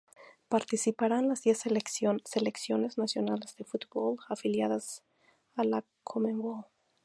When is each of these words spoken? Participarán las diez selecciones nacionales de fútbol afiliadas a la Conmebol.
Participarán 0.49 1.27
las 1.27 1.43
diez 1.43 1.59
selecciones 1.59 2.97
nacionales 2.97 3.55
de 3.55 3.65
fútbol 3.65 4.17
afiliadas 4.29 5.03
a 5.55 5.63
la 5.63 5.83
Conmebol. 6.03 6.65